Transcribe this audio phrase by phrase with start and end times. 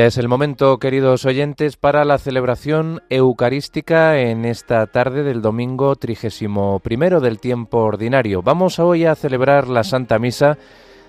[0.00, 5.94] Ya es el momento, queridos oyentes, para la celebración eucarística en esta tarde del domingo
[5.94, 8.40] trigésimo primero del tiempo ordinario.
[8.40, 10.56] Vamos hoy a celebrar la Santa Misa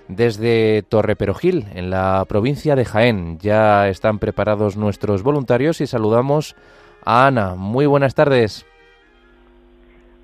[0.09, 3.37] desde Torreperogil, en la provincia de Jaén.
[3.39, 6.57] Ya están preparados nuestros voluntarios y saludamos
[7.05, 7.55] a Ana.
[7.55, 8.65] Muy buenas tardes.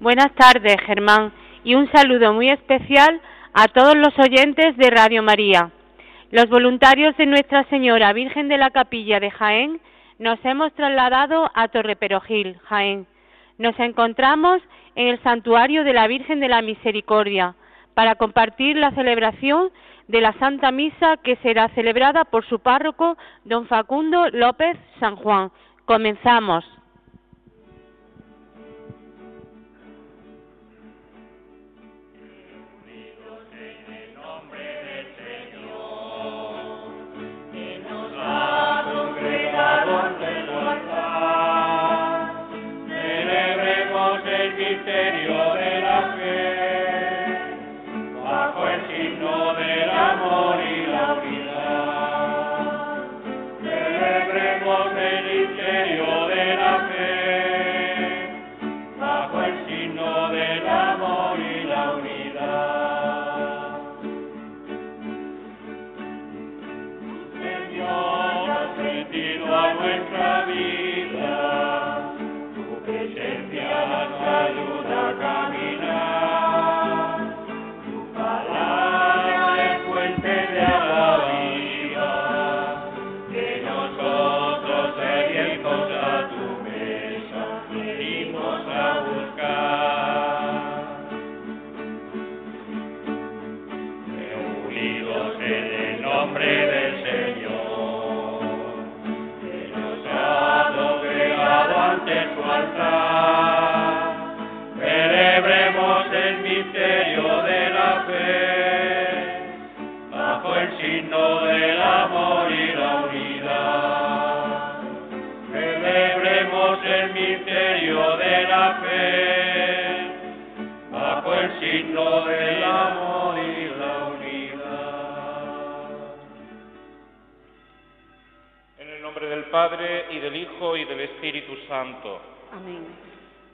[0.02, 1.31] Buenas tardes, Germán,
[1.63, 3.22] y un saludo muy especial
[3.53, 5.72] a todos los oyentes de Radio María.
[6.30, 9.80] Los voluntarios de Nuestra Señora Virgen de la Capilla de Jaén
[10.20, 13.08] nos hemos trasladado a Torreperogil, Jaén.
[13.58, 14.62] Nos encontramos
[14.95, 17.55] en el santuario de la Virgen de la Misericordia
[17.94, 19.70] para compartir la celebración
[20.09, 25.50] de la Santa Misa que será celebrada por su párroco, don Facundo López San Juan.
[25.86, 26.66] Comenzamos.
[39.88, 40.27] one.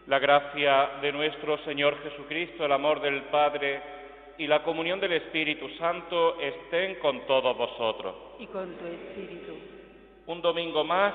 [0.08, 3.82] La gracia de nuestro Señor Jesucristo, el amor del Padre
[4.38, 8.16] y la comunión del Espíritu Santo estén con todos vosotros.
[8.40, 9.54] Y con tu Espíritu.
[10.28, 11.14] Un domingo más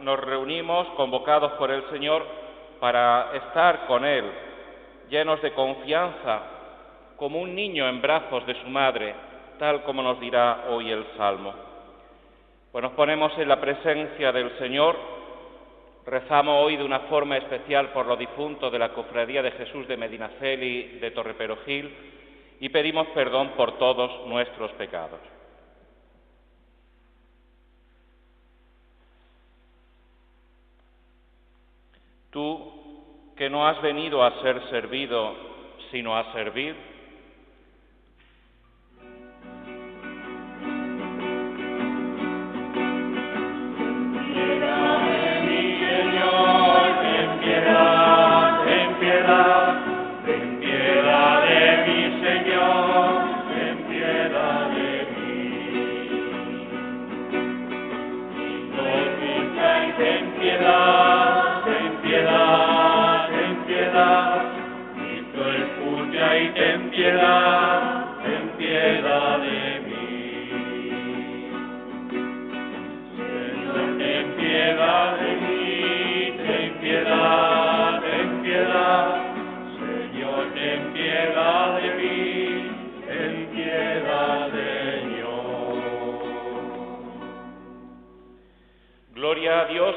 [0.00, 2.26] nos reunimos convocados por el Señor
[2.78, 4.24] para estar con Él,
[5.08, 6.42] llenos de confianza,
[7.16, 9.14] como un niño en brazos de su madre,
[9.58, 11.54] tal como nos dirá hoy el Salmo.
[12.76, 14.98] Pues nos ponemos en la presencia del Señor
[16.04, 19.96] Rezamos hoy de una forma especial por los difuntos de la Cofradía de Jesús de
[19.96, 21.90] Medinaceli de Torreperogil
[22.60, 25.20] y pedimos perdón por todos nuestros pecados.
[32.28, 35.34] Tú, que no has venido a ser servido,
[35.90, 36.76] sino a servir,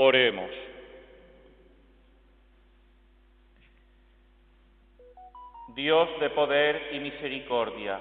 [0.00, 0.50] Oremos.
[5.74, 7.98] Dios de poder y misericordia,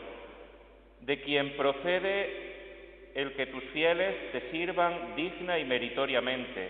[1.01, 6.69] de quien procede el que tus fieles te sirvan digna y meritoriamente,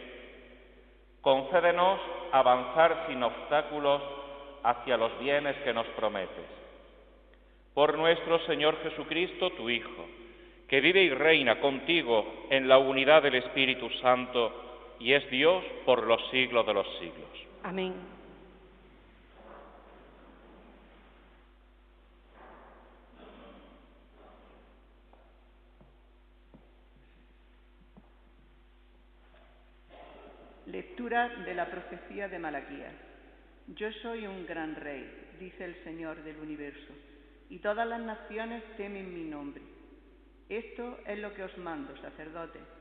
[1.19, 1.99] concédenos
[2.31, 4.01] avanzar sin obstáculos
[4.63, 6.45] hacia los bienes que nos prometes.
[7.73, 10.07] Por nuestro Señor Jesucristo, tu Hijo,
[10.69, 14.66] que vive y reina contigo en la unidad del Espíritu Santo
[14.99, 17.29] y es Dios por los siglos de los siglos.
[17.63, 17.93] Amén.
[30.65, 32.93] Lectura de la profecía de Malaquías.
[33.67, 35.09] Yo soy un gran rey,
[35.39, 36.93] dice el Señor del universo,
[37.49, 39.61] y todas las naciones temen mi nombre.
[40.49, 42.76] Esto es lo que os mando, sacerdotes.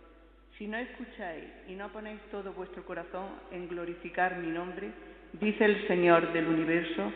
[0.58, 4.88] Si no escucháis y no ponéis todo vuestro corazón en glorificar mi nombre,
[5.34, 7.12] dice el Señor del universo,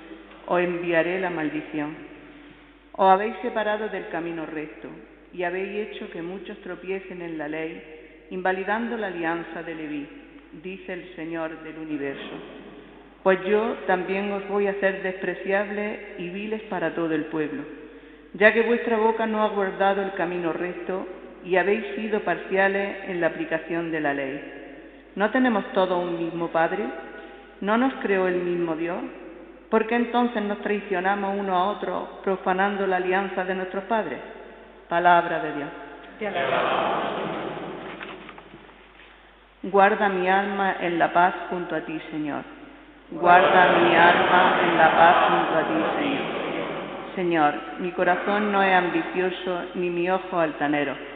[0.47, 1.97] os enviaré la maldición.
[2.93, 4.89] Os habéis separado del camino recto
[5.33, 10.09] y habéis hecho que muchos tropiecen en la ley, invalidando la alianza de Leví
[10.63, 12.35] dice el Señor del universo.
[13.23, 17.63] Pues yo también os voy a hacer despreciables y viles para todo el pueblo,
[18.35, 21.07] ya que vuestra boca no ha guardado el camino recto
[21.45, 24.41] y habéis sido parciales en la aplicación de la ley.
[25.17, 26.85] ¿No tenemos todos un mismo Padre?
[27.61, 28.99] ¿No nos creó el mismo Dios?
[29.71, 34.19] ¿Por qué entonces nos traicionamos uno a otro profanando la alianza de nuestros padres?
[34.89, 35.69] Palabra de Dios.
[39.63, 42.43] Guarda mi alma en la paz junto a ti, Señor.
[43.11, 46.41] Guarda mi alma en la paz junto a ti, Señor.
[47.15, 51.10] Señor, mi corazón no es ambicioso ni mi ojo altanero.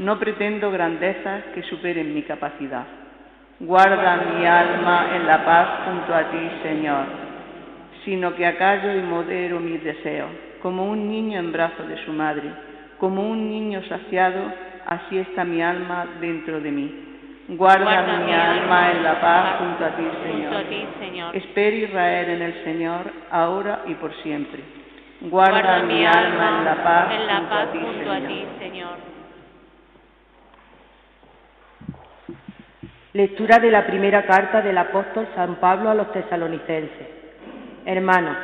[0.00, 2.86] No pretendo grandezas que superen mi capacidad.
[3.58, 7.04] Guarda mi alma en la paz junto a ti, Señor,
[8.06, 10.30] sino que acallo y modero mis deseos,
[10.62, 12.50] como un niño en brazos de su madre,
[12.98, 14.40] como un niño saciado,
[14.86, 17.04] así está mi alma dentro de mí.
[17.48, 20.08] Guarda, mi alma en la paz junto a ti,
[21.02, 21.36] Señor.
[21.36, 24.62] Espero Israel en el Señor, ahora y por siempre.
[25.20, 27.08] Guarda, mi alma en la paz,
[27.70, 29.09] junto, a ti, Señor.
[33.12, 37.08] Lectura de la primera carta del apóstol San Pablo a los tesalonicenses.
[37.84, 38.36] Hermanos,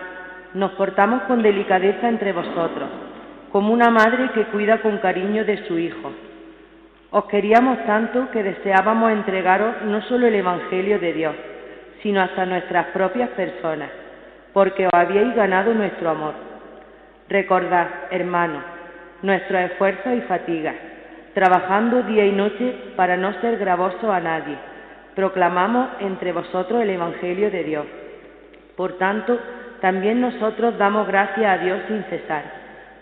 [0.54, 2.88] nos portamos con delicadeza entre vosotros,
[3.52, 6.12] como una madre que cuida con cariño de su hijo
[7.10, 11.34] os queríamos tanto que deseábamos entregaros no solo el Evangelio de Dios,
[12.02, 13.88] sino hasta nuestras propias personas,
[14.52, 16.34] porque os habíais ganado nuestro amor.
[17.28, 18.62] Recordad, hermanos,
[19.22, 20.74] nuestros esfuerzos y fatigas,
[21.36, 24.56] trabajando día y noche para no ser gravosos a nadie.
[25.14, 27.84] Proclamamos entre vosotros el Evangelio de Dios.
[28.74, 29.38] Por tanto,
[29.82, 32.43] también nosotros damos gracias a Dios sin cesar,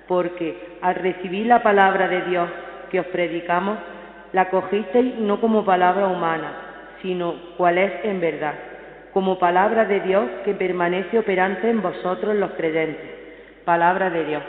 [0.09, 2.51] porque al recibir la palabra de Dios
[2.91, 3.79] que os predicamos,
[4.33, 6.55] la cogisteis no como palabra humana,
[7.03, 8.55] sino cual es en verdad,
[9.13, 13.11] como palabra de Dios que permanece operante en vosotros los creyentes.
[13.65, 14.43] Palabra de Dios.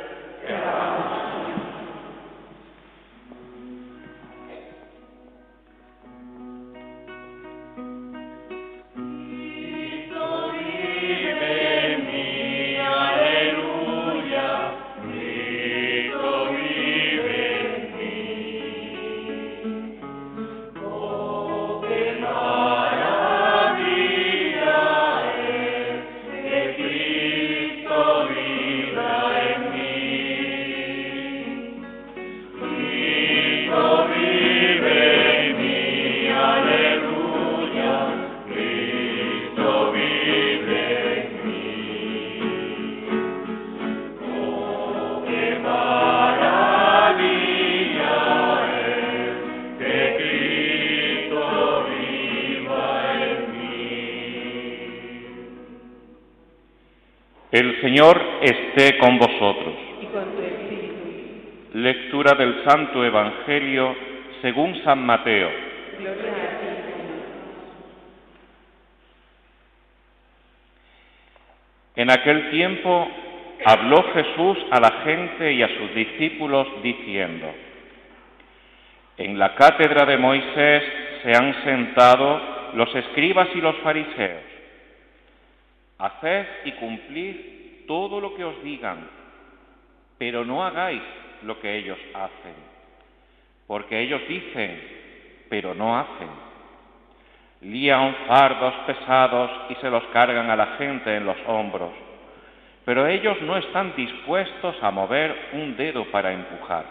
[58.75, 59.73] Esté con vosotros.
[61.73, 63.95] Lectura del Santo Evangelio
[64.41, 65.49] según San Mateo.
[71.95, 73.07] En aquel tiempo
[73.65, 77.53] habló Jesús a la gente y a sus discípulos diciendo,
[79.17, 80.83] En la cátedra de Moisés
[81.23, 82.41] se han sentado
[82.73, 84.43] los escribas y los fariseos.
[85.97, 89.07] Haced y cumplid todo lo que os digan,
[90.17, 91.01] pero no hagáis
[91.43, 92.55] lo que ellos hacen,
[93.67, 94.81] porque ellos dicen,
[95.49, 96.29] pero no hacen.
[97.61, 101.91] Lían fardos pesados y se los cargan a la gente en los hombros,
[102.85, 106.85] pero ellos no están dispuestos a mover un dedo para empujar.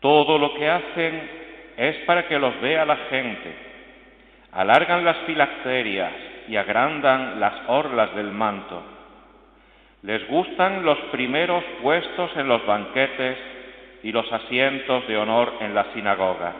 [0.00, 1.30] Todo lo que hacen
[1.76, 3.54] es para que los vea la gente.
[4.50, 6.12] Alargan las filacterias
[6.48, 8.82] y agrandan las orlas del manto.
[10.02, 13.38] Les gustan los primeros puestos en los banquetes
[14.02, 16.52] y los asientos de honor en la sinagoga.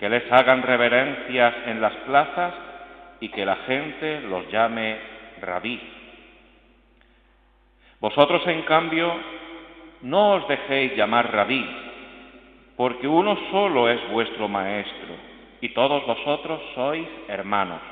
[0.00, 2.52] Que les hagan reverencias en las plazas
[3.20, 4.98] y que la gente los llame
[5.40, 5.80] rabí.
[8.00, 9.14] Vosotros, en cambio,
[10.02, 11.64] no os dejéis llamar rabí,
[12.76, 15.14] porque uno solo es vuestro maestro,
[15.60, 17.91] y todos vosotros sois hermanos.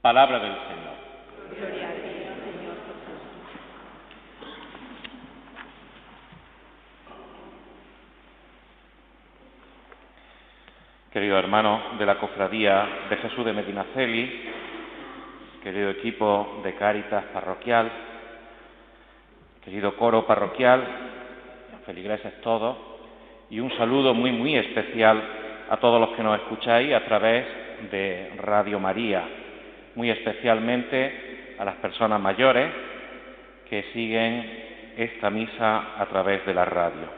[0.00, 1.68] Palabra del Señor.
[1.70, 2.76] Gloria a ti, Señor
[11.10, 14.50] Querido hermano de la Cofradía de Jesús de Medinaceli,
[15.64, 17.90] querido equipo de Cáritas parroquial,
[19.64, 20.86] querido coro parroquial,
[21.84, 22.76] feligreses todos,
[23.50, 25.20] y un saludo muy, muy especial
[25.68, 27.46] a todos los que nos escucháis a través
[27.90, 29.47] de Radio María,
[29.98, 32.72] muy especialmente a las personas mayores
[33.68, 37.08] que siguen esta misa a través de la radio.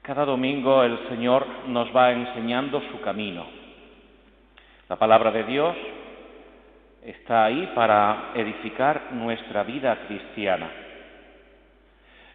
[0.00, 3.44] Cada domingo el Señor nos va enseñando su camino.
[4.88, 5.76] La palabra de Dios
[7.04, 10.70] está ahí para edificar nuestra vida cristiana.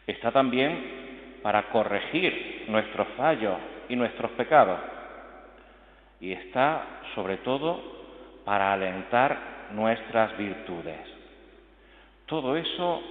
[0.06, 3.58] Está también para corregir nuestros fallos
[3.90, 4.80] y nuestros pecados.
[6.22, 6.84] Y está,
[7.16, 7.99] sobre todo,
[8.46, 11.00] para alentar nuestras virtudes.
[12.26, 13.02] Todo eso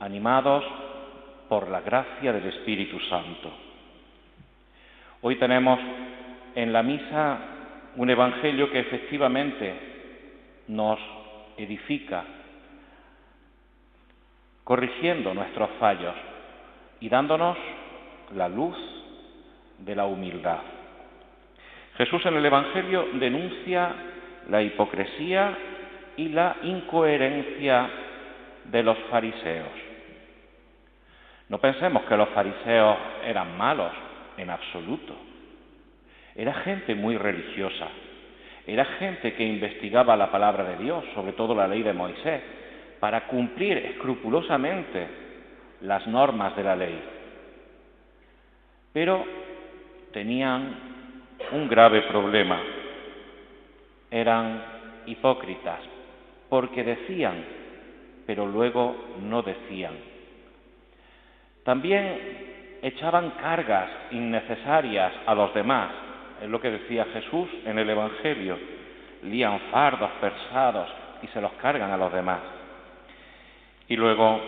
[0.00, 0.64] animados
[1.48, 3.50] por la gracia del Espíritu Santo.
[5.22, 5.78] Hoy tenemos
[6.54, 7.38] en la misa
[7.96, 9.74] un evangelio que efectivamente
[10.68, 10.98] nos
[11.56, 12.24] edifica,
[14.64, 16.14] corrigiendo nuestros fallos
[17.00, 17.58] y dándonos
[18.34, 18.76] la luz
[19.78, 20.60] de la humildad.
[21.96, 23.94] Jesús en el Evangelio denuncia
[24.50, 25.56] la hipocresía
[26.16, 27.88] y la incoherencia
[28.64, 29.68] de los fariseos.
[31.48, 33.92] No pensemos que los fariseos eran malos
[34.36, 35.14] en absoluto.
[36.34, 37.88] Era gente muy religiosa,
[38.66, 42.42] era gente que investigaba la palabra de Dios, sobre todo la ley de Moisés,
[42.98, 45.06] para cumplir escrupulosamente
[45.82, 47.02] las normas de la ley.
[48.92, 49.24] Pero
[50.12, 50.74] tenían
[51.52, 52.79] un grave problema.
[54.10, 54.62] Eran
[55.06, 55.80] hipócritas,
[56.48, 57.44] porque decían,
[58.26, 59.94] pero luego no decían.
[61.64, 65.90] También echaban cargas innecesarias a los demás,
[66.42, 68.58] es lo que decía Jesús en el Evangelio,
[69.24, 70.88] lían fardos pesados
[71.22, 72.40] y se los cargan a los demás.
[73.88, 74.40] Y luego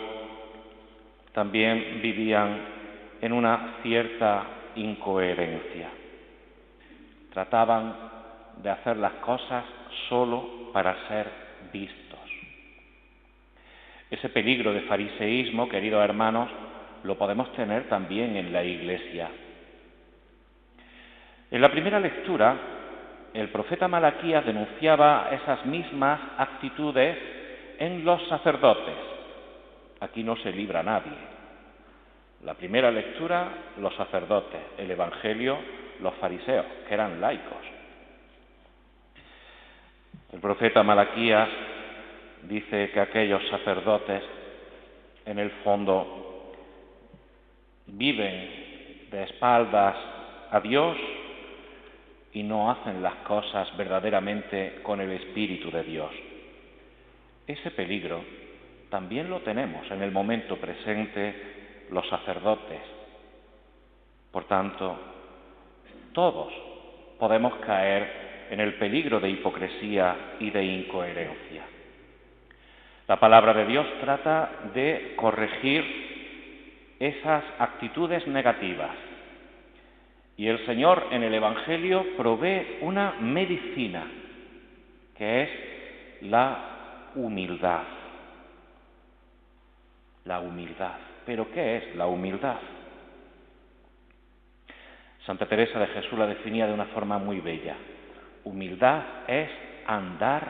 [1.33, 2.59] también vivían
[3.21, 4.45] en una cierta
[4.77, 5.89] incoherencia.
[7.33, 8.12] Trataban
[8.59, 9.65] de hacer las cosas
[10.09, 11.27] solo para ser
[11.73, 12.19] vistos.
[14.11, 16.51] Ese peligro de fariseísmo, queridos hermanos,
[17.05, 19.31] lo podemos tener también en la Iglesia.
[21.51, 22.57] En la primera lectura,
[23.35, 27.17] el profeta Malaquías denunciaba esas mismas actitudes
[27.79, 28.95] en los sacerdotes.
[30.01, 31.33] Aquí no se libra nadie.
[32.45, 34.61] La primera lectura, los sacerdotes.
[34.77, 35.59] El Evangelio,
[36.01, 37.72] los fariseos, que eran laicos.
[40.33, 41.49] El profeta Malaquías
[42.45, 44.23] dice que aquellos sacerdotes,
[45.27, 46.55] en el fondo,
[47.87, 49.95] viven de espaldas
[50.51, 50.97] a Dios
[52.33, 56.11] y no hacen las cosas verdaderamente con el Espíritu de Dios.
[57.47, 58.25] Ese peligro
[58.89, 62.81] también lo tenemos en el momento presente los sacerdotes.
[64.31, 64.99] Por tanto,
[66.15, 66.53] todos
[67.19, 68.22] podemos caer
[68.53, 71.63] en el peligro de hipocresía y de incoherencia.
[73.09, 75.83] La palabra de Dios trata de corregir
[77.01, 78.91] esas actitudes negativas.
[80.37, 84.05] Y el Señor en el Evangelio provee una medicina,
[85.17, 85.51] que es
[86.21, 87.85] la humildad.
[90.27, 90.99] La humildad.
[91.25, 92.59] ¿Pero qué es la humildad?
[95.25, 97.77] Santa Teresa de Jesús la definía de una forma muy bella.
[98.45, 99.51] Humildad es
[99.87, 100.49] andar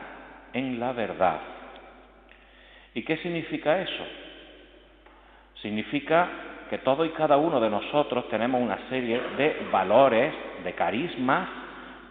[0.53, 1.39] en la verdad.
[2.93, 4.03] ¿Y qué significa eso?
[5.61, 6.27] Significa
[6.69, 10.33] que todo y cada uno de nosotros tenemos una serie de valores,
[10.63, 11.49] de carismas,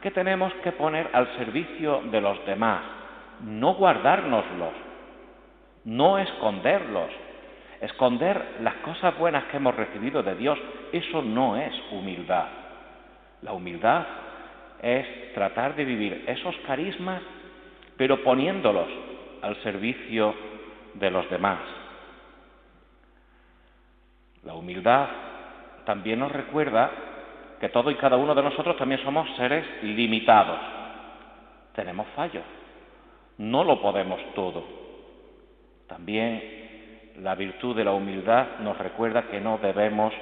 [0.00, 2.82] que tenemos que poner al servicio de los demás,
[3.44, 4.72] no guardárnoslos,
[5.84, 7.10] no esconderlos.
[7.80, 10.56] Esconder las cosas buenas que hemos recibido de Dios,
[10.92, 12.46] eso no es humildad.
[13.42, 14.04] La humildad
[14.82, 17.22] es tratar de vivir esos carismas,
[17.96, 18.88] pero poniéndolos
[19.40, 20.34] al servicio
[20.94, 21.60] de los demás.
[24.44, 25.08] La humildad
[25.84, 26.90] también nos recuerda
[27.60, 30.58] que todo y cada uno de nosotros también somos seres limitados.
[31.74, 32.44] Tenemos fallos.
[33.38, 34.64] No lo podemos todo.
[35.86, 36.42] También
[37.20, 40.12] la virtud de la humildad nos recuerda que no debemos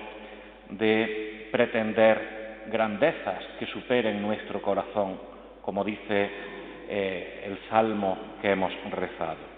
[0.68, 5.18] de pretender grandezas que superen nuestro corazón,
[5.62, 6.30] como dice
[6.88, 9.50] eh, el salmo que hemos rezado.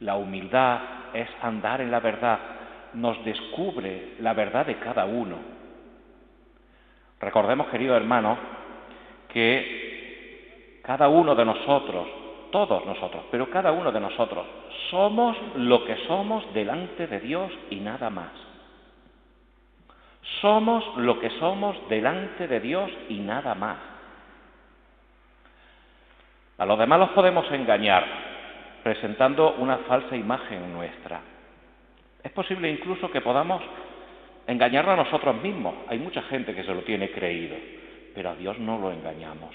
[0.00, 0.80] La humildad
[1.14, 2.38] es andar en la verdad,
[2.94, 5.36] nos descubre la verdad de cada uno.
[7.20, 8.36] Recordemos, querido hermano,
[9.28, 12.08] que cada uno de nosotros,
[12.50, 14.44] todos nosotros, pero cada uno de nosotros,
[14.90, 18.51] somos lo que somos delante de Dios y nada más.
[20.40, 23.78] Somos lo que somos delante de Dios y nada más.
[26.58, 28.04] A los demás los podemos engañar,
[28.84, 31.20] presentando una falsa imagen nuestra.
[32.22, 33.62] Es posible incluso que podamos
[34.46, 35.74] engañarnos a nosotros mismos.
[35.88, 37.56] Hay mucha gente que se lo tiene creído,
[38.14, 39.54] pero a Dios no lo engañamos.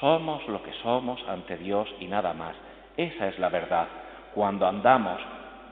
[0.00, 2.56] Somos lo que somos ante Dios y nada más.
[2.96, 3.88] Esa es la verdad.
[4.34, 5.20] Cuando andamos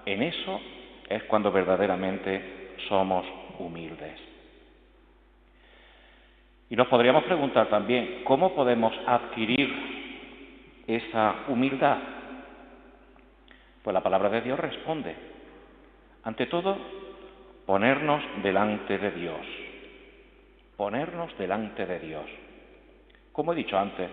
[0.04, 0.60] en eso
[1.08, 3.26] es cuando verdaderamente somos
[3.58, 4.18] humildes.
[6.68, 9.68] Y nos podríamos preguntar también, ¿cómo podemos adquirir
[10.86, 11.98] esa humildad?
[13.82, 15.14] Pues la palabra de Dios responde.
[16.22, 16.76] Ante todo,
[17.66, 19.46] ponernos delante de Dios.
[20.76, 22.26] Ponernos delante de Dios.
[23.32, 24.08] Como he dicho antes,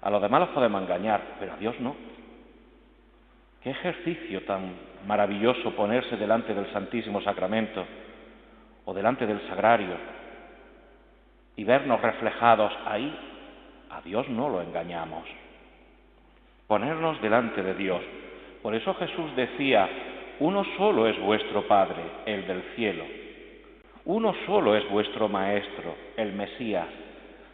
[0.00, 2.07] a los demás los podemos engañar, pero a Dios no.
[3.68, 4.72] Ejercicio tan
[5.06, 7.84] maravilloso ponerse delante del Santísimo Sacramento
[8.84, 9.96] o delante del Sagrario
[11.56, 13.16] y vernos reflejados ahí.
[13.90, 15.24] A Dios no lo engañamos
[16.68, 18.00] ponernos delante de Dios.
[18.62, 19.88] Por eso Jesús decía,
[20.38, 23.04] uno solo es vuestro Padre, el del cielo.
[24.04, 26.86] Uno solo es vuestro Maestro, el Mesías.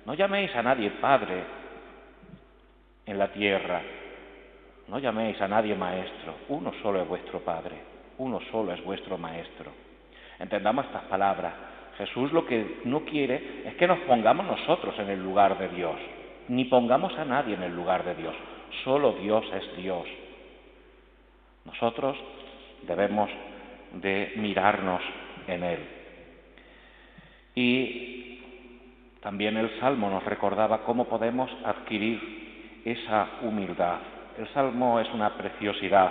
[0.04, 1.42] No llaméis a nadie Padre
[3.06, 3.80] en la tierra.
[4.88, 6.34] No llaméis a nadie Maestro.
[6.48, 7.76] Uno solo es vuestro Padre.
[8.18, 9.72] Uno solo es vuestro Maestro.
[10.38, 11.54] Entendamos estas palabras.
[11.98, 15.96] Jesús lo que no quiere es que nos pongamos nosotros en el lugar de Dios,
[16.48, 18.34] ni pongamos a nadie en el lugar de Dios.
[18.82, 20.06] Solo Dios es Dios.
[21.64, 22.16] Nosotros
[22.82, 23.30] debemos
[23.92, 25.00] de mirarnos
[25.46, 25.78] en Él.
[27.54, 28.40] Y
[29.20, 33.98] también el Salmo nos recordaba cómo podemos adquirir esa humildad.
[34.38, 36.10] El Salmo es una preciosidad.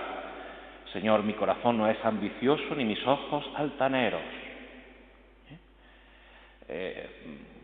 [0.94, 4.22] Señor, mi corazón no es ambicioso ni mis ojos altaneros.
[5.50, 5.58] ¿Eh?
[6.70, 7.10] Eh,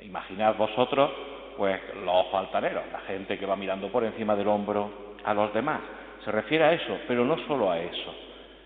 [0.04, 1.12] imaginad vosotros
[1.56, 5.54] pues los ojos altaneros, la gente que va mirando por encima del hombro a los
[5.54, 5.82] demás.
[6.24, 8.16] Se refiere a eso, pero no solo a eso.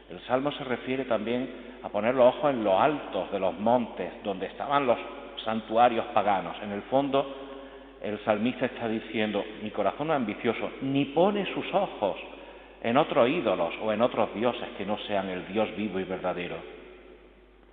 [0.10, 4.12] El Salmo se refiere también a poner los ojos en los altos de los montes,
[4.24, 4.98] donde estaban los
[5.44, 6.56] santuarios paganos.
[6.62, 7.43] En el fondo,
[8.04, 12.18] el salmista está diciendo, mi corazón ambicioso, ni pone sus ojos
[12.84, 16.58] en otros ídolos o en otros dioses que no sean el Dios vivo y verdadero.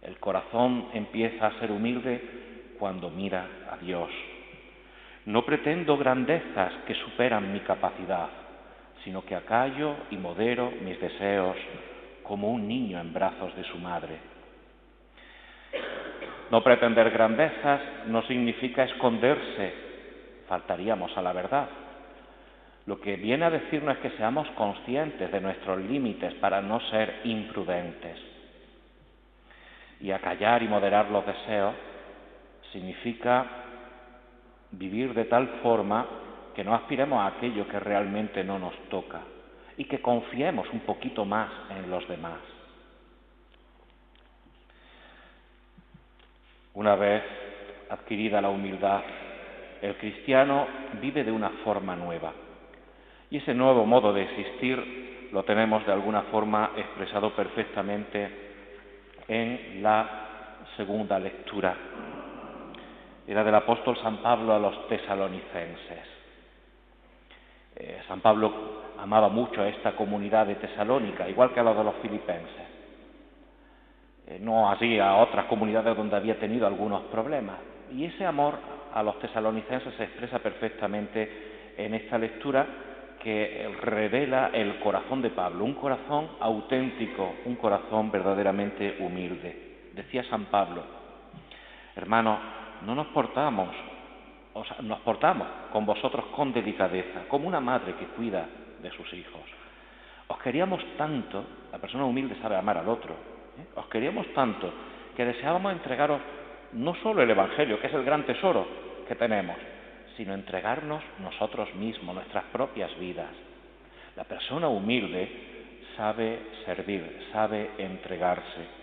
[0.03, 2.23] El corazón empieza a ser humilde
[2.79, 4.09] cuando mira a Dios.
[5.27, 8.29] No pretendo grandezas que superan mi capacidad,
[9.05, 11.57] sino que acallo y modero mis deseos
[12.23, 14.17] como un niño en brazos de su madre.
[16.53, 19.90] No pretender grandezas no significa esconderse,
[20.51, 21.69] faltaríamos a la verdad.
[22.87, 27.21] Lo que viene a decirnos es que seamos conscientes de nuestros límites para no ser
[27.23, 28.19] imprudentes.
[30.01, 31.75] Y acallar y moderar los deseos
[32.73, 33.47] significa
[34.73, 36.05] vivir de tal forma
[36.57, 39.21] que no aspiremos a aquello que realmente no nos toca
[39.77, 42.41] y que confiemos un poquito más en los demás.
[46.75, 47.23] Una vez
[47.89, 49.03] adquirida la humildad,
[49.83, 50.67] el cristiano
[51.01, 52.33] vive de una forma nueva.
[53.31, 58.29] Y ese nuevo modo de existir lo tenemos de alguna forma expresado perfectamente
[59.29, 61.77] en la segunda lectura.
[63.27, 66.09] Era del apóstol San Pablo a los tesalonicenses.
[67.77, 68.53] Eh, San Pablo
[68.99, 72.67] amaba mucho a esta comunidad de Tesalónica, igual que a la de los filipenses.
[74.27, 77.57] Eh, no así a otras comunidades donde había tenido algunos problemas.
[77.93, 78.59] Y ese amor
[78.95, 82.67] a los tesalonicenses se expresa perfectamente en esta lectura
[83.23, 89.91] que revela el corazón de Pablo, un corazón auténtico, un corazón verdaderamente humilde.
[89.95, 90.83] Decía San Pablo,
[91.97, 92.39] hermanos,
[92.87, 93.69] no nos portamos,
[94.55, 98.47] o sea, nos portamos con vosotros con delicadeza, como una madre que cuida
[98.83, 99.43] de sus hijos.
[100.29, 103.67] Os queríamos tanto, la persona humilde sabe amar al otro, ¿eh?
[103.77, 104.73] os queríamos tanto
[105.15, 106.21] que deseábamos entregaros
[106.73, 108.67] no solo el Evangelio, que es el gran tesoro
[109.09, 109.57] que tenemos,
[110.17, 113.31] sino entregarnos nosotros mismos, nuestras propias vidas.
[114.17, 115.29] La persona humilde
[115.97, 118.81] sabe servir, sabe entregarse.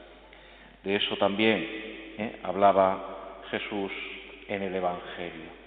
[0.84, 1.60] De eso también
[2.17, 2.39] ¿eh?
[2.43, 3.91] hablaba Jesús
[4.47, 5.58] en el Evangelio.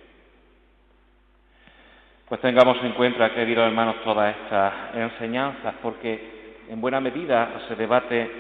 [2.29, 8.31] Pues tengamos en cuenta, queridos hermanos, todas estas enseñanzas, porque en buena medida se debate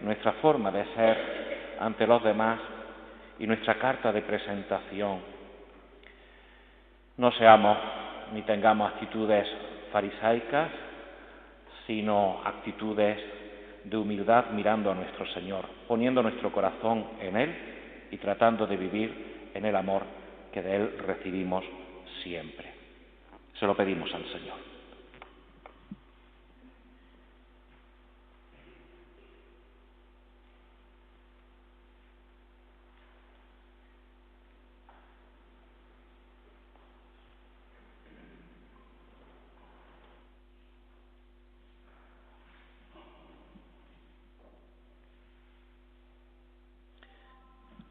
[0.00, 2.58] nuestra forma de ser ante los demás
[3.38, 5.20] y nuestra carta de presentación.
[7.16, 7.78] No seamos
[8.32, 9.46] ni tengamos actitudes
[9.92, 10.70] farisaicas,
[11.86, 13.18] sino actitudes
[13.84, 17.54] de humildad mirando a nuestro Señor, poniendo nuestro corazón en Él
[18.10, 20.02] y tratando de vivir en el amor
[20.52, 21.64] que de Él recibimos
[22.22, 22.72] siempre.
[23.58, 24.73] Se lo pedimos al Señor.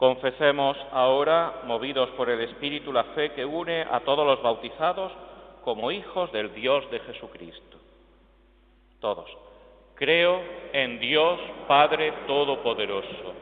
[0.03, 5.13] Confesemos ahora, movidos por el Espíritu, la fe que une a todos los bautizados
[5.63, 7.77] como hijos del Dios de Jesucristo.
[8.99, 9.29] Todos.
[9.95, 10.41] Creo
[10.73, 11.39] en Dios
[11.69, 13.33] Padre Todopoderoso,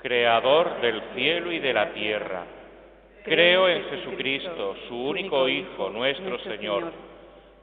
[0.00, 2.44] Creador del cielo y de la tierra.
[3.24, 6.92] Creo en Jesucristo, su único Hijo, nuestro Señor,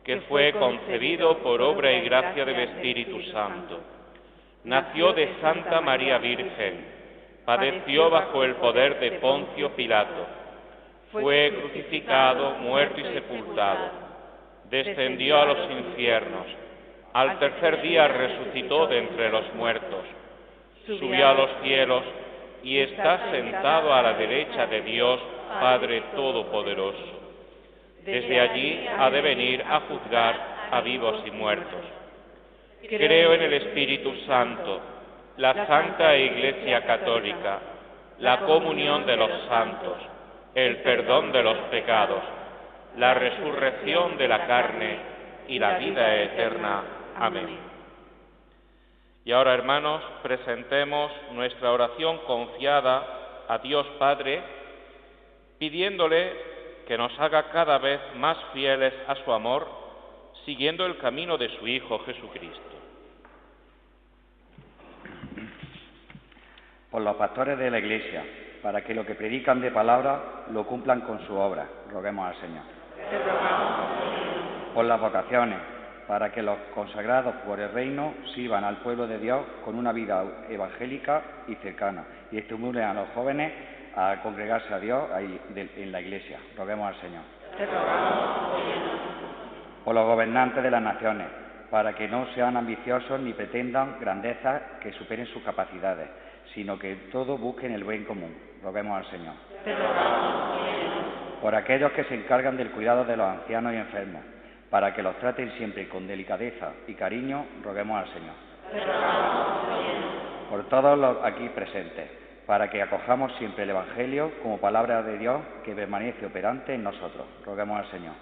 [0.04, 3.80] que fue concebido por obra y gracia del Espíritu Santo.
[4.66, 7.00] Nació de Santa María Virgen
[7.46, 10.28] padeció bajo el poder de Poncio Pilato,
[11.12, 13.90] fue crucificado, muerto y sepultado,
[14.70, 16.46] descendió a los infiernos,
[17.14, 20.06] al tercer día resucitó de entre los muertos,
[20.86, 22.04] subió a los cielos
[22.64, 25.20] y está sentado a la derecha de Dios
[25.60, 27.20] Padre Todopoderoso.
[28.06, 31.82] Desde allí ha de venir a juzgar a vivos y muertos.
[32.88, 34.82] Creo en el Espíritu Santo
[35.38, 37.60] la Santa Iglesia Católica,
[38.20, 39.98] la comunión de los santos,
[40.54, 42.22] el perdón de los pecados,
[42.98, 45.00] la resurrección de la carne
[45.48, 46.84] y la vida eterna.
[47.18, 47.72] Amén.
[49.24, 54.42] Y ahora, hermanos, presentemos nuestra oración confiada a Dios Padre,
[55.60, 56.34] pidiéndole
[56.88, 59.68] que nos haga cada vez más fieles a su amor,
[60.46, 62.71] siguiendo el camino de su Hijo Jesucristo.
[66.92, 68.22] Por los pastores de la Iglesia,
[68.62, 71.66] para que lo que predican de palabra lo cumplan con su obra.
[71.90, 72.64] Roguemos al Señor.
[74.76, 75.58] Por las vocaciones,
[76.06, 80.24] para que los consagrados por el reino sirvan al pueblo de Dios con una vida
[80.50, 83.54] evangélica y cercana y estimulen a los jóvenes
[83.96, 85.04] a congregarse a Dios
[85.56, 86.40] en la Iglesia.
[86.58, 87.24] Roguemos al Señor.
[89.86, 91.28] Por los gobernantes de las naciones,
[91.70, 96.10] para que no sean ambiciosos ni pretendan grandezas que superen sus capacidades
[96.54, 98.36] sino que todo busquen el bien común.
[98.64, 99.34] Roguemos al Señor.
[101.42, 104.22] Por aquellos que se encargan del cuidado de los ancianos y enfermos,
[104.70, 108.36] para que los traten siempre con delicadeza y cariño, roguemos al Señor.
[110.50, 112.10] Por todos los aquí presentes,
[112.46, 117.26] para que acojamos siempre el Evangelio como palabra de Dios que permanece operante en nosotros.
[117.46, 118.14] Roguemos al Señor.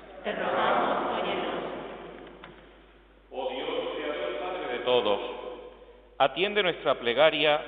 [3.32, 3.70] Oh Dios,
[4.42, 5.20] Padre de todos,
[6.18, 7.60] atiende nuestra plegaria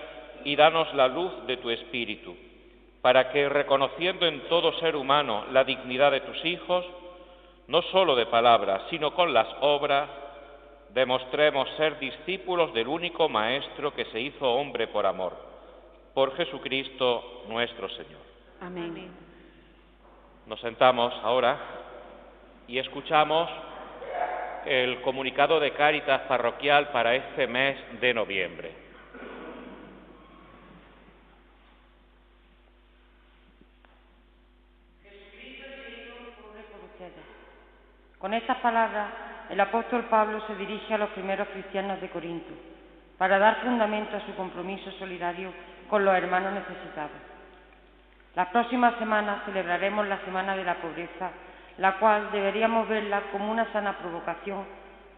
[0.46, 2.36] y danos la luz de tu Espíritu,
[3.02, 6.86] para que, reconociendo en todo ser humano la dignidad de tus hijos,
[7.68, 10.10] no sólo de palabras, sino con las obras,
[10.94, 15.34] demostremos ser discípulos del único Maestro que se hizo hombre por amor,
[16.14, 18.22] por Jesucristo nuestro Señor.
[18.60, 19.10] Amén.
[20.46, 21.58] Nos sentamos ahora
[22.68, 23.50] y escuchamos
[24.66, 28.81] el comunicado de Cáritas parroquial para este mes de noviembre.
[38.22, 39.08] Con estas palabras,
[39.50, 42.54] el apóstol Pablo se dirige a los primeros cristianos de Corinto
[43.18, 45.52] para dar fundamento a su compromiso solidario
[45.90, 47.18] con los hermanos necesitados.
[48.36, 51.32] Las próximas semanas celebraremos la Semana de la Pobreza,
[51.80, 54.66] la cual deberíamos verla como una sana provocación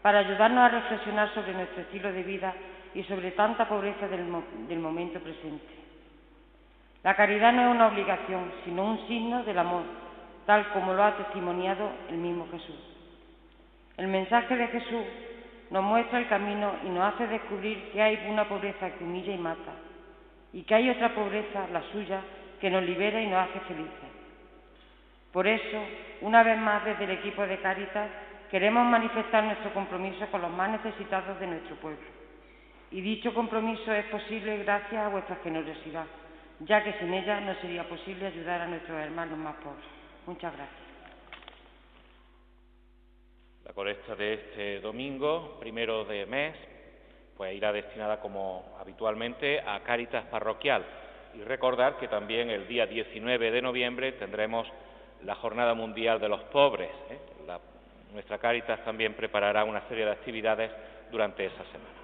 [0.02, 2.54] para ayudarnos a reflexionar sobre nuestro estilo de vida
[2.94, 4.26] y sobre tanta pobreza del,
[4.70, 5.76] del momento presente.
[7.04, 9.84] La caridad no es una obligación, sino un signo del amor,
[10.46, 12.92] tal como lo ha testimoniado el mismo Jesús.
[13.97, 15.06] El mensaje de Jesús
[15.69, 19.38] nos muestra el camino y nos hace descubrir que hay una pobreza que humilla y
[19.38, 19.73] mata,
[20.51, 22.21] y que hay otra pobreza, la suya,
[22.60, 24.13] que nos libera y nos hace felices.
[25.32, 25.84] Por eso,
[26.21, 28.10] una vez más desde el equipo de Cáritas,
[28.51, 32.06] queremos manifestar nuestro compromiso con los más necesitados de nuestro pueblo.
[32.91, 36.06] Y dicho compromiso es posible gracias a vuestra generosidad,
[36.60, 39.86] ya que sin ella no sería posible ayudar a nuestros hermanos más pobres.
[40.27, 40.83] Muchas gracias.
[43.65, 46.56] La colecta de este domingo, primero de mes,
[47.38, 50.84] pues irá destinada como habitualmente a Cáritas Parroquial.
[51.34, 54.67] Y recordar que también el día 19 de noviembre tendremos
[55.23, 56.91] la Jornada Mundial de los Pobres.
[57.10, 57.19] ¿eh?
[58.13, 60.71] nuestra Cáritas también preparará una serie de actividades
[61.12, 62.03] durante esa semana.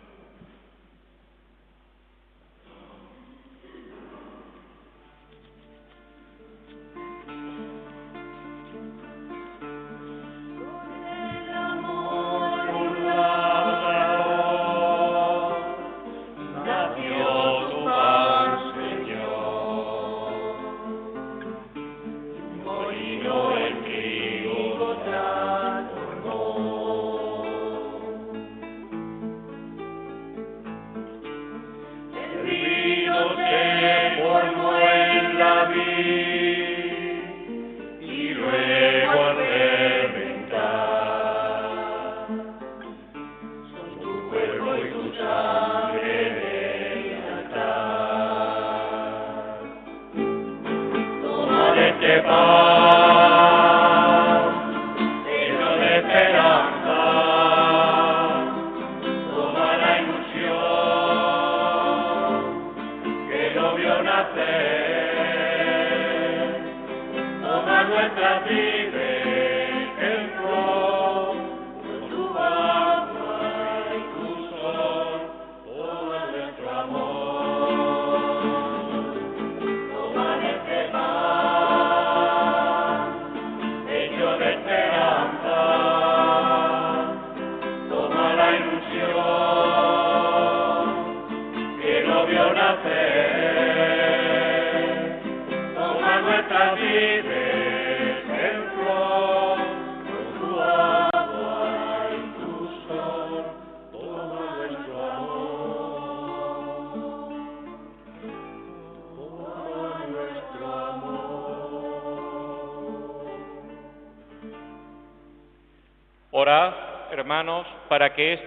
[52.09, 52.58] Hermanos,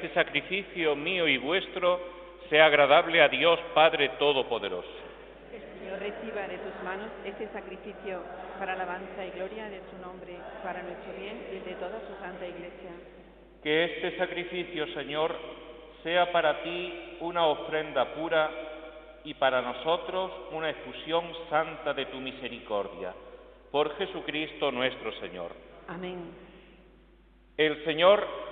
[0.03, 2.01] este sacrificio mío y vuestro
[2.51, 4.89] sea agradable a Dios Padre Todopoderoso.
[5.53, 8.21] El Señor reciba de tus manos este sacrificio
[8.59, 12.45] para alabanza y gloria de su nombre, para nuestro bien y de toda su santa
[12.45, 12.91] Iglesia.
[13.63, 15.37] Que este sacrificio, Señor,
[16.03, 18.51] sea para ti una ofrenda pura
[19.23, 23.15] y para nosotros una efusión santa de tu misericordia.
[23.71, 25.53] Por Jesucristo nuestro Señor.
[25.87, 26.19] Amén.
[27.57, 28.52] El Señor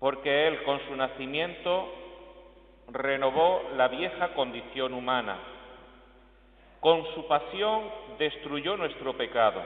[0.00, 1.92] porque Él con su nacimiento
[2.88, 5.38] renovó la vieja condición humana
[6.80, 7.82] Con su pasión
[8.18, 9.62] destruyó nuestro pecado.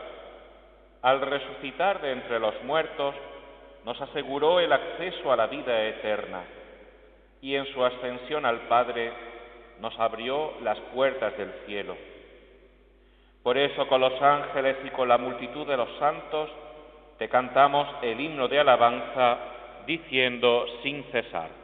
[1.00, 3.14] Al resucitar de entre los muertos,
[3.84, 6.42] nos aseguró el acceso a la vida eterna
[7.40, 9.12] y en su ascensión al Padre
[9.78, 11.96] nos abrió las puertas del cielo.
[13.42, 16.50] Por eso con los ángeles y con la multitud de los santos
[17.18, 19.53] te cantamos el himno de alabanza
[19.86, 21.63] diciendo sin cesar.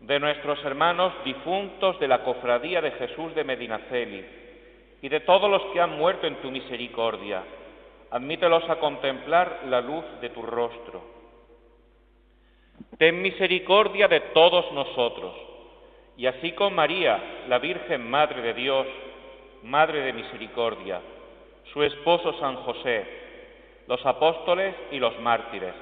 [0.00, 4.24] de nuestros hermanos difuntos de la Cofradía de Jesús de Medinaceli
[5.02, 7.42] y de todos los que han muerto en tu misericordia.
[8.10, 11.02] Admítelos a contemplar la luz de tu rostro.
[12.96, 15.34] Ten misericordia de todos nosotros,
[16.16, 18.86] y así con María, la Virgen Madre de Dios,
[19.64, 21.00] Madre de Misericordia,
[21.72, 23.04] su esposo San José,
[23.88, 25.74] los apóstoles y los mártires,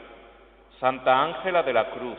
[0.80, 2.18] Santa Ángela de la Cruz,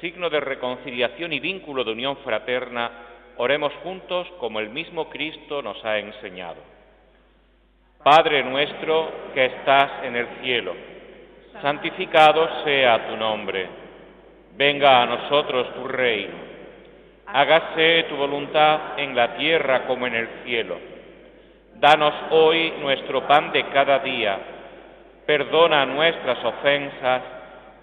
[0.00, 2.90] signo de reconciliación y vínculo de unión fraterna,
[3.36, 6.62] oremos juntos como el mismo Cristo nos ha enseñado.
[8.02, 10.74] Padre nuestro que estás en el cielo,
[11.60, 13.68] santificado sea tu nombre,
[14.56, 16.36] venga a nosotros tu reino,
[17.26, 20.78] hágase tu voluntad en la tierra como en el cielo.
[21.74, 24.38] Danos hoy nuestro pan de cada día,
[25.26, 27.22] perdona nuestras ofensas,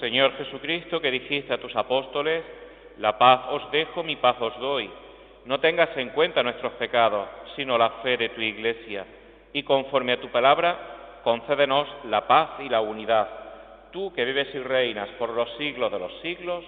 [0.00, 2.44] Señor Jesucristo, que dijiste a tus apóstoles,
[2.98, 4.90] la paz os dejo, mi paz os doy.
[5.44, 9.06] No tengas en cuenta nuestros pecados, sino la fe de tu iglesia.
[9.52, 13.28] Y conforme a tu palabra, concédenos la paz y la unidad.
[13.92, 16.64] Tú que vives y reinas por los siglos de los siglos,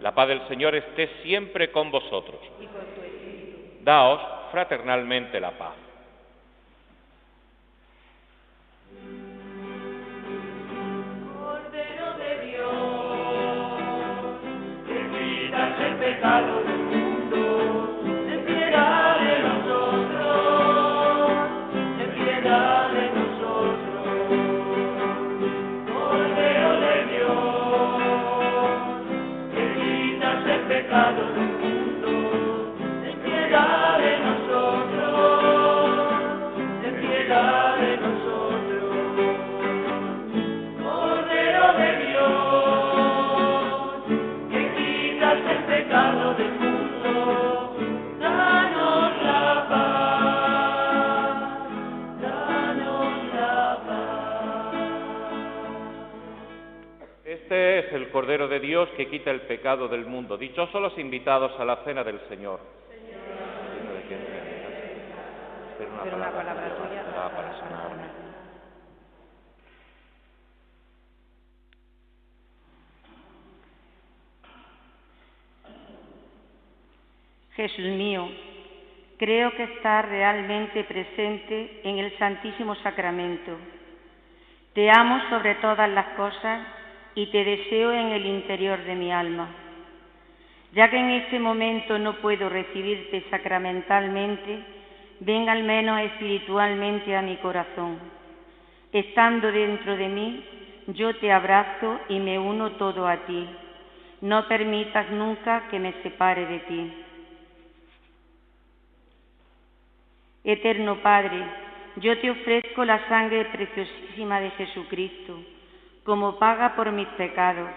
[0.00, 2.40] la paz del Señor esté siempre con vosotros.
[3.80, 4.20] Daos
[4.52, 5.87] fraternalmente la paz.
[58.18, 60.36] Cordero de Dios que quita el pecado del mundo.
[60.36, 62.58] Dichosos los invitados a la cena del Señor.
[65.70, 68.02] Espero una Pero una palabra tuya para sanarme.
[77.54, 78.28] Jesús mío,
[79.16, 83.56] creo que estás realmente presente en el Santísimo Sacramento.
[84.72, 86.77] Te amo sobre todas las cosas
[87.18, 89.48] y te deseo en el interior de mi alma.
[90.72, 94.60] Ya que en este momento no puedo recibirte sacramentalmente,
[95.18, 97.98] ven al menos espiritualmente a mi corazón.
[98.92, 100.44] Estando dentro de mí,
[100.86, 103.48] yo te abrazo y me uno todo a ti.
[104.20, 106.92] No permitas nunca que me separe de ti.
[110.44, 111.44] Eterno Padre,
[111.96, 115.57] yo te ofrezco la sangre preciosísima de Jesucristo
[116.08, 117.68] como paga por mis pecados,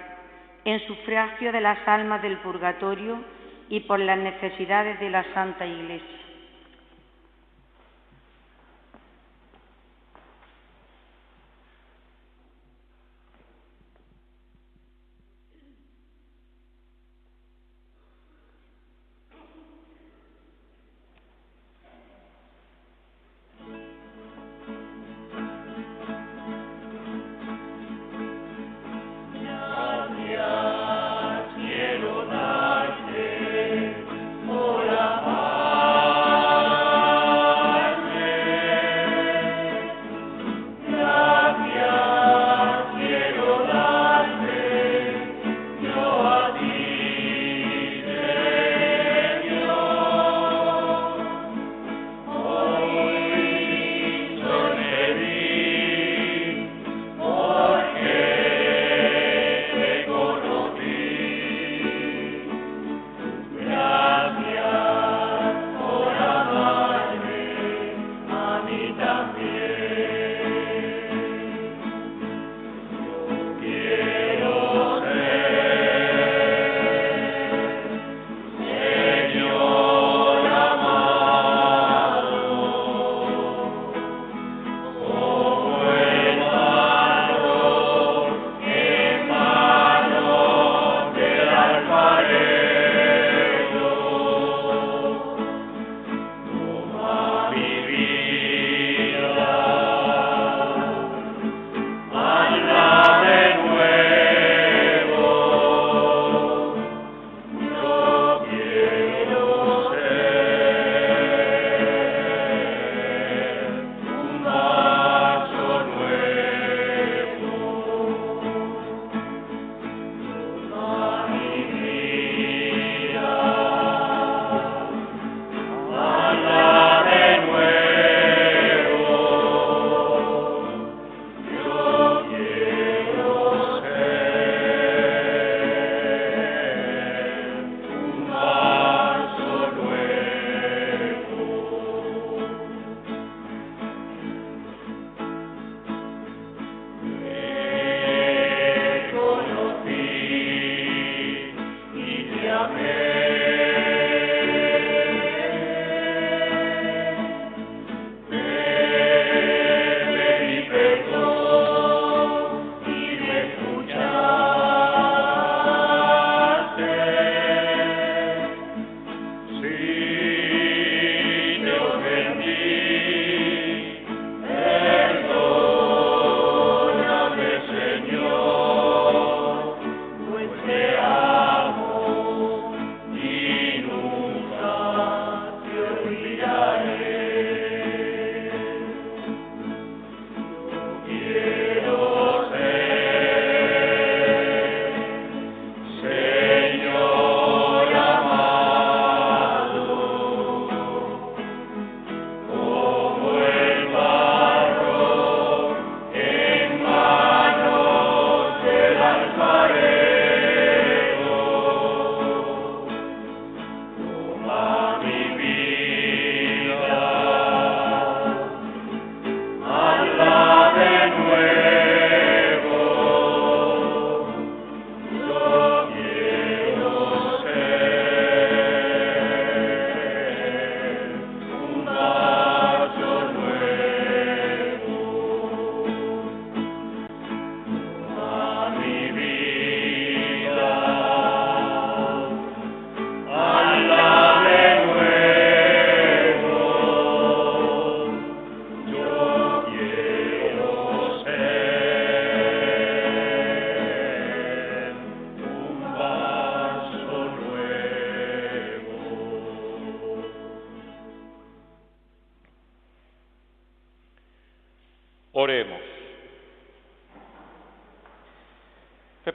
[0.63, 3.17] en sufragio de las almas del purgatorio
[3.67, 6.20] y por las necesidades de la Santa Iglesia.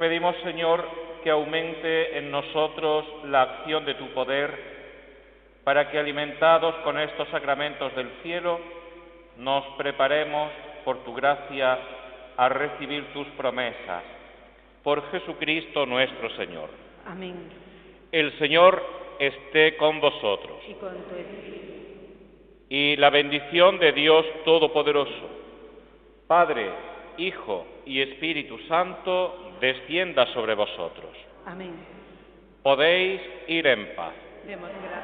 [0.09, 0.85] Pedimos, Señor,
[1.25, 4.57] que aumente en nosotros la acción de tu poder,
[5.65, 8.61] para que alimentados con estos sacramentos del cielo,
[9.37, 10.53] nos preparemos
[10.85, 11.77] por tu gracia
[12.37, 14.05] a recibir tus promesas.
[14.85, 16.71] Por Jesucristo nuestro Señor.
[17.05, 17.35] Amén.
[18.13, 18.81] El Señor
[19.19, 20.59] esté con vosotros.
[20.69, 21.73] Y con tu espíritu.
[22.69, 25.29] Y la bendición de Dios Todopoderoso,
[26.29, 26.71] Padre,
[27.19, 31.17] Hijo y Espíritu Santo, descienda sobre vosotros.
[31.47, 31.75] Amén.
[32.63, 34.15] Podéis ir en paz.
[34.47, 34.96] Demos gracias.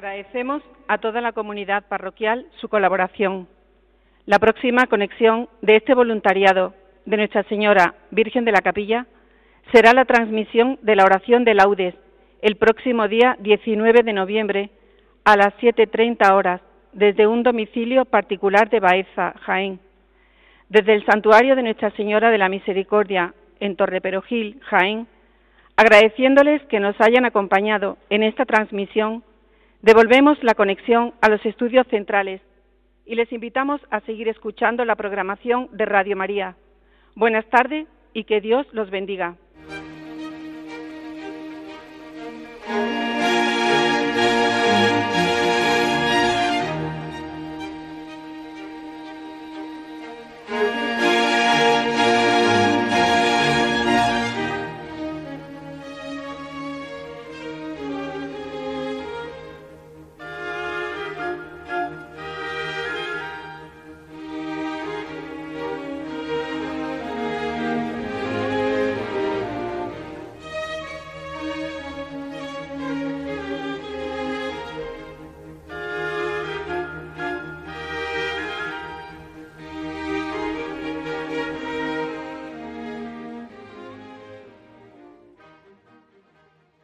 [0.00, 3.46] Agradecemos a toda la comunidad parroquial su colaboración.
[4.24, 6.72] La próxima conexión de este voluntariado
[7.04, 9.04] de Nuestra Señora Virgen de la Capilla
[9.72, 11.94] será la transmisión de la oración de laudes
[12.40, 14.70] el próximo día 19 de noviembre
[15.26, 16.62] a las 7.30 horas
[16.94, 19.80] desde un domicilio particular de Baeza, Jaén.
[20.70, 25.06] Desde el santuario de Nuestra Señora de la Misericordia en Torreperogil, Jaén,
[25.76, 29.22] agradeciéndoles que nos hayan acompañado en esta transmisión,
[29.82, 32.40] devolvemos la conexión a los estudios centrales
[33.06, 36.56] y les invitamos a seguir escuchando la programación de Radio María.
[37.16, 39.36] Buenas tardes y que Dios los bendiga.